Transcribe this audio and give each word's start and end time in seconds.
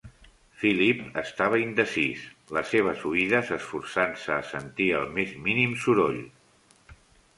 Philip 0.61 1.03
estava 1.21 1.59
indecís, 1.63 2.23
les 2.57 2.73
seves 2.75 3.05
oïdes 3.11 3.53
esforçant-se 3.61 4.35
a 4.39 4.49
sentir 4.55 4.89
el 5.01 5.07
més 5.19 5.37
mínim 5.49 5.77
soroll. 5.87 6.23